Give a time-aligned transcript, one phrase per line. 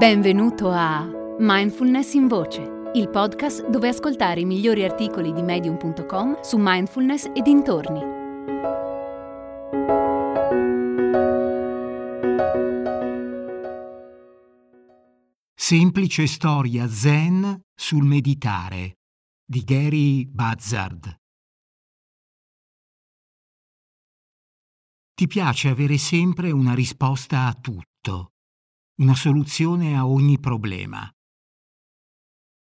[0.00, 1.06] Benvenuto a
[1.40, 7.42] Mindfulness in Voce, il podcast dove ascoltare i migliori articoli di medium.com su mindfulness e
[7.42, 8.00] dintorni.
[15.54, 19.00] Semplice storia zen sul meditare
[19.44, 21.14] di Gary Buzzard.
[25.12, 28.30] Ti piace avere sempre una risposta a tutto
[29.00, 31.10] una soluzione a ogni problema.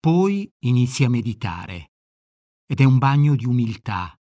[0.00, 1.92] Poi inizi a meditare
[2.66, 4.12] ed è un bagno di umiltà.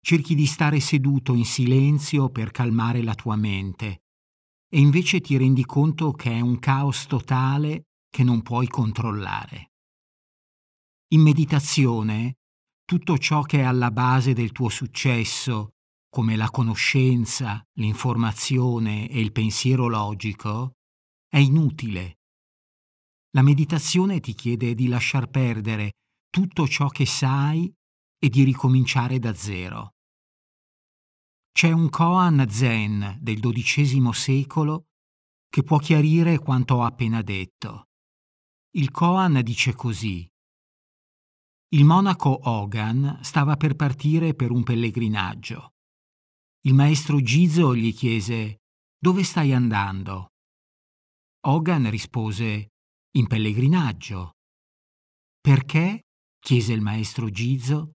[0.00, 4.04] Cerchi di stare seduto in silenzio per calmare la tua mente
[4.66, 9.72] e invece ti rendi conto che è un caos totale che non puoi controllare.
[11.08, 12.38] In meditazione,
[12.82, 15.74] tutto ciò che è alla base del tuo successo,
[16.08, 20.76] come la conoscenza, l'informazione e il pensiero logico,
[21.34, 22.18] è inutile.
[23.30, 25.94] La meditazione ti chiede di lasciar perdere
[26.30, 27.74] tutto ciò che sai
[28.20, 29.94] e di ricominciare da zero.
[31.50, 34.84] C'è un koan zen del XII secolo
[35.48, 37.88] che può chiarire quanto ho appena detto.
[38.76, 40.24] Il koan dice così.
[41.70, 45.72] Il monaco Hogan stava per partire per un pellegrinaggio.
[46.60, 48.60] Il maestro Gizo gli chiese
[48.96, 50.28] Dove stai andando?
[51.46, 52.68] Hogan rispose
[53.18, 54.32] In pellegrinaggio.
[55.38, 56.04] Perché?
[56.40, 57.92] chiese il maestro Gizzo.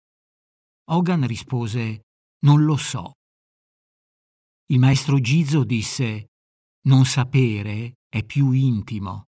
[0.92, 2.02] Hogan rispose
[2.44, 3.14] Non lo so.
[4.68, 6.28] Il maestro Gizzo disse
[6.82, 9.30] Non sapere è più intimo.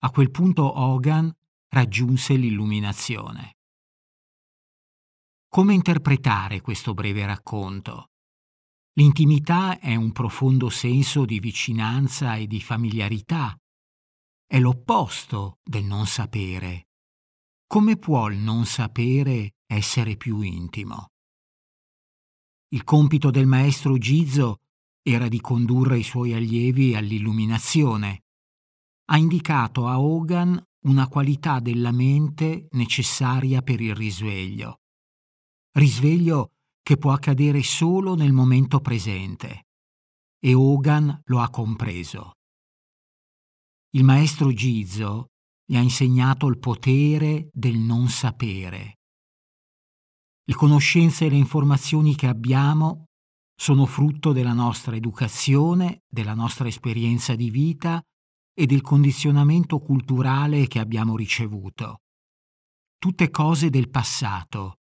[0.00, 1.32] A quel punto Hogan
[1.68, 3.54] raggiunse l'illuminazione.
[5.48, 8.10] Come interpretare questo breve racconto?
[8.96, 13.58] L'intimità è un profondo senso di vicinanza e di familiarità.
[14.46, 16.86] È l'opposto del non sapere.
[17.66, 21.10] Come può il non sapere essere più intimo?
[22.68, 24.60] Il compito del maestro Gizzo
[25.02, 28.26] era di condurre i suoi allievi all'illuminazione.
[29.06, 34.82] Ha indicato a Hogan una qualità della mente necessaria per il risveglio.
[35.72, 36.52] Risveglio
[36.84, 39.68] che può accadere solo nel momento presente.
[40.38, 42.32] E Hogan lo ha compreso.
[43.94, 45.28] Il maestro Gizzo
[45.64, 48.98] gli ha insegnato il potere del non sapere.
[50.44, 53.06] Le conoscenze e le informazioni che abbiamo
[53.56, 58.02] sono frutto della nostra educazione, della nostra esperienza di vita
[58.52, 62.00] e del condizionamento culturale che abbiamo ricevuto.
[62.98, 64.80] Tutte cose del passato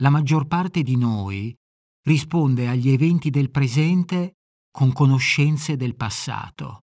[0.00, 1.54] la maggior parte di noi
[2.02, 4.36] risponde agli eventi del presente
[4.70, 6.84] con conoscenze del passato.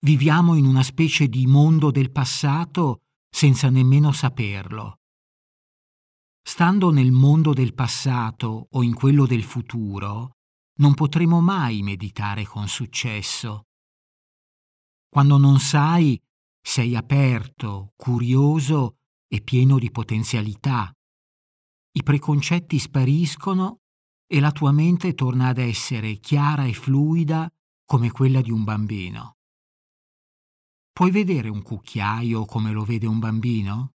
[0.00, 5.00] Viviamo in una specie di mondo del passato senza nemmeno saperlo.
[6.42, 10.36] Stando nel mondo del passato o in quello del futuro,
[10.78, 13.64] non potremo mai meditare con successo.
[15.08, 16.20] Quando non sai,
[16.60, 18.98] sei aperto, curioso
[19.28, 20.95] e pieno di potenzialità
[21.96, 23.80] i preconcetti spariscono
[24.26, 27.50] e la tua mente torna ad essere chiara e fluida
[27.86, 29.36] come quella di un bambino.
[30.92, 33.92] Puoi vedere un cucchiaio come lo vede un bambino?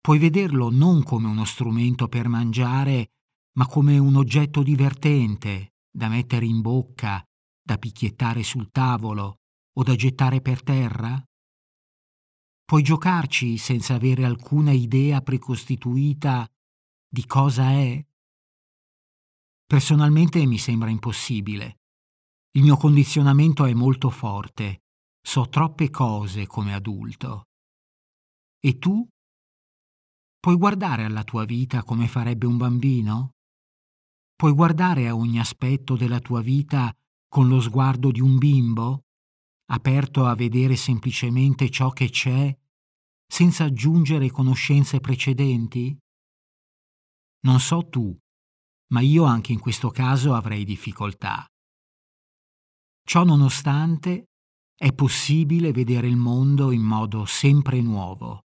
[0.00, 3.12] Puoi vederlo non come uno strumento per mangiare,
[3.56, 7.22] ma come un oggetto divertente da mettere in bocca,
[7.62, 9.40] da picchiettare sul tavolo
[9.72, 11.22] o da gettare per terra?
[12.64, 16.48] Puoi giocarci senza avere alcuna idea precostituita
[17.12, 18.06] di cosa è?
[19.66, 21.80] Personalmente mi sembra impossibile.
[22.52, 24.82] Il mio condizionamento è molto forte.
[25.20, 27.48] So troppe cose come adulto.
[28.60, 29.04] E tu?
[30.38, 33.34] Puoi guardare alla tua vita come farebbe un bambino?
[34.36, 36.96] Puoi guardare a ogni aspetto della tua vita
[37.28, 39.06] con lo sguardo di un bimbo,
[39.72, 42.56] aperto a vedere semplicemente ciò che c'è,
[43.26, 45.98] senza aggiungere conoscenze precedenti?
[47.42, 48.16] Non so tu,
[48.88, 51.46] ma io anche in questo caso avrei difficoltà.
[53.02, 54.26] Ciò nonostante,
[54.76, 58.44] è possibile vedere il mondo in modo sempre nuovo.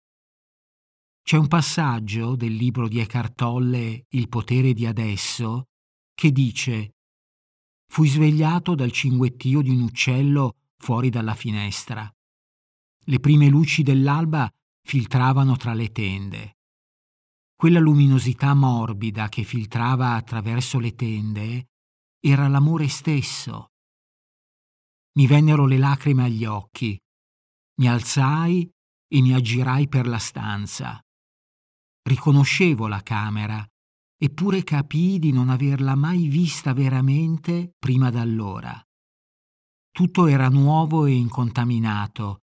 [1.24, 5.70] C'è un passaggio del libro di Eckhart Tolle Il potere di adesso
[6.14, 6.94] che dice
[7.88, 12.10] Fui svegliato dal cinguettio di un uccello fuori dalla finestra.
[13.08, 14.52] Le prime luci dell'alba
[14.82, 16.58] filtravano tra le tende.
[17.58, 21.68] Quella luminosità morbida che filtrava attraverso le tende
[22.20, 23.68] era l'amore stesso.
[25.14, 27.00] Mi vennero le lacrime agli occhi.
[27.80, 28.70] Mi alzai
[29.08, 31.00] e mi aggirai per la stanza.
[32.04, 33.66] Riconoscevo la camera,
[34.18, 38.82] eppure capii di non averla mai vista veramente prima d'allora.
[39.92, 42.40] Tutto era nuovo e incontaminato,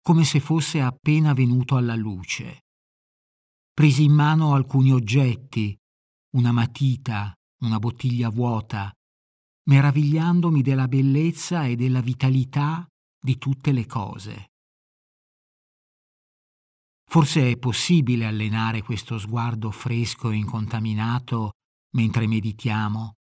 [0.00, 2.61] come se fosse appena venuto alla luce.
[3.74, 5.74] Presi in mano alcuni oggetti,
[6.36, 7.32] una matita,
[7.62, 8.92] una bottiglia vuota,
[9.70, 12.86] meravigliandomi della bellezza e della vitalità
[13.18, 14.50] di tutte le cose.
[17.08, 21.52] Forse è possibile allenare questo sguardo fresco e incontaminato
[21.94, 23.14] mentre meditiamo.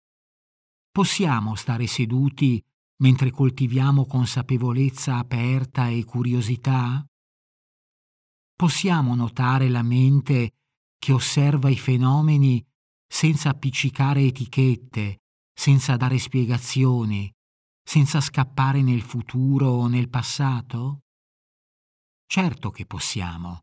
[0.92, 2.62] Possiamo stare seduti
[3.02, 7.06] mentre coltiviamo consapevolezza aperta e curiosità?
[8.62, 10.52] Possiamo notare la mente
[11.00, 12.64] che osserva i fenomeni
[13.12, 15.22] senza appiccicare etichette,
[15.52, 17.28] senza dare spiegazioni,
[17.84, 21.00] senza scappare nel futuro o nel passato?
[22.28, 23.62] Certo che possiamo.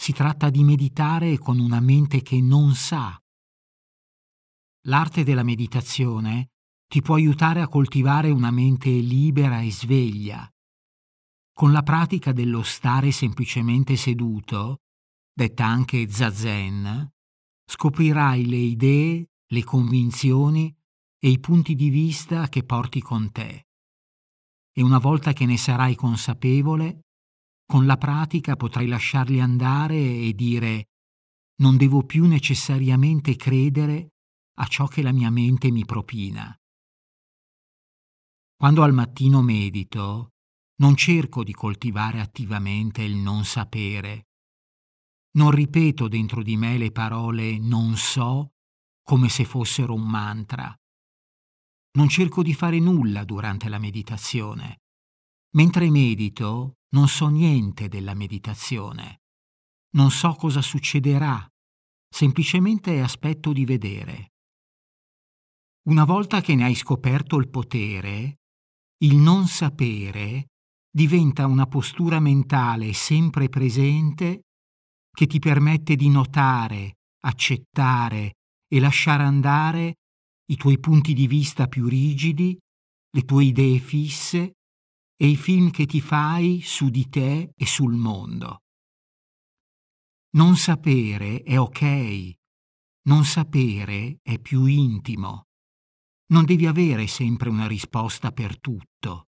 [0.00, 3.20] Si tratta di meditare con una mente che non sa.
[4.82, 6.50] L'arte della meditazione
[6.86, 10.48] ti può aiutare a coltivare una mente libera e sveglia.
[11.58, 14.82] Con la pratica dello stare semplicemente seduto,
[15.32, 17.10] detta anche zazen,
[17.64, 20.70] scoprirai le idee, le convinzioni
[21.18, 23.68] e i punti di vista che porti con te.
[24.70, 27.06] E una volta che ne sarai consapevole,
[27.64, 30.88] con la pratica potrai lasciarli andare e dire
[31.62, 34.08] non devo più necessariamente credere
[34.58, 36.54] a ciò che la mia mente mi propina.
[38.54, 40.32] Quando al mattino medito,
[40.78, 44.28] non cerco di coltivare attivamente il non sapere.
[45.36, 48.52] Non ripeto dentro di me le parole non so
[49.02, 50.74] come se fossero un mantra.
[51.92, 54.80] Non cerco di fare nulla durante la meditazione.
[55.54, 59.22] Mentre medito, non so niente della meditazione.
[59.94, 61.46] Non so cosa succederà.
[62.08, 64.32] Semplicemente aspetto di vedere.
[65.88, 68.40] Una volta che ne hai scoperto il potere,
[68.98, 70.48] il non sapere
[70.96, 74.44] diventa una postura mentale sempre presente
[75.10, 79.96] che ti permette di notare, accettare e lasciare andare
[80.46, 82.58] i tuoi punti di vista più rigidi,
[83.10, 84.54] le tue idee fisse
[85.14, 88.62] e i film che ti fai su di te e sul mondo.
[90.30, 92.32] Non sapere è ok,
[93.02, 95.42] non sapere è più intimo.
[96.28, 99.26] Non devi avere sempre una risposta per tutto.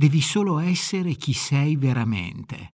[0.00, 2.76] Devi solo essere chi sei veramente.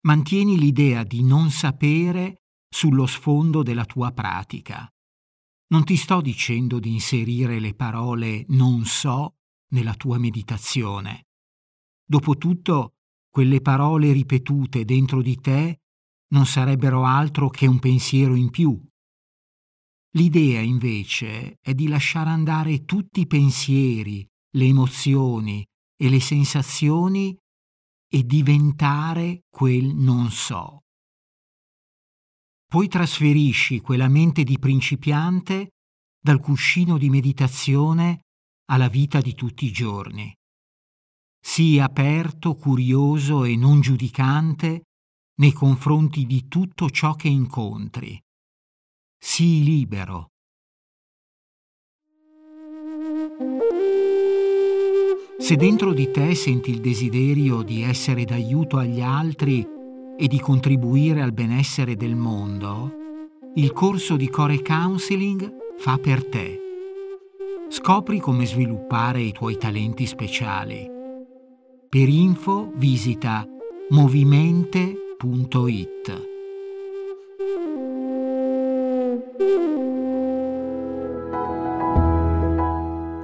[0.00, 4.92] Mantieni l'idea di non sapere sullo sfondo della tua pratica.
[5.68, 9.36] Non ti sto dicendo di inserire le parole non so
[9.68, 11.26] nella tua meditazione.
[12.04, 12.94] Dopotutto,
[13.30, 15.82] quelle parole ripetute dentro di te
[16.32, 18.76] non sarebbero altro che un pensiero in più
[20.16, 24.24] L'idea invece è di lasciare andare tutti i pensieri,
[24.54, 25.64] le emozioni
[25.96, 27.36] e le sensazioni
[28.08, 30.80] e diventare quel non so.
[32.66, 35.70] Poi trasferisci quella mente di principiante
[36.20, 38.22] dal cuscino di meditazione
[38.66, 40.34] alla vita di tutti i giorni.
[41.40, 44.84] Sii aperto, curioso e non giudicante
[45.36, 48.18] nei confronti di tutto ciò che incontri
[49.24, 50.28] sii libero.
[55.44, 59.68] Se dentro di te senti il desiderio di essere d'aiuto agli altri
[60.16, 62.90] e di contribuire al benessere del mondo,
[63.56, 66.58] il corso di Core Counseling fa per te.
[67.68, 70.88] Scopri come sviluppare i tuoi talenti speciali.
[71.90, 73.46] Per info visita
[73.90, 76.33] movimente.it.